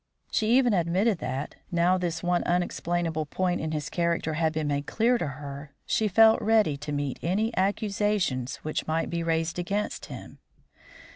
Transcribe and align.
She 0.31 0.57
even 0.57 0.73
admitted 0.73 1.19
that, 1.19 1.53
now 1.71 1.95
this 1.99 2.23
one 2.23 2.41
unexplainable 2.45 3.27
point 3.27 3.61
in 3.61 3.71
his 3.71 3.87
character 3.87 4.33
had 4.33 4.51
been 4.51 4.65
made 4.67 4.87
clear 4.87 5.19
to 5.19 5.27
her, 5.27 5.73
she 5.85 6.07
felt 6.07 6.41
ready 6.41 6.75
to 6.77 6.91
meet 6.91 7.19
any 7.21 7.55
accusations 7.55 8.55
which 8.63 8.87
might 8.87 9.11
be 9.11 9.21
raised 9.21 9.59
against 9.59 10.07
him. 10.07 10.39